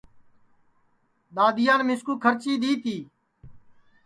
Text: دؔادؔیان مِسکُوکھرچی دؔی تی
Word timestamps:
دؔادؔیان 1.35 1.81
مِسکُوکھرچی 1.87 2.53
دؔی 2.61 2.73
تی 2.83 2.97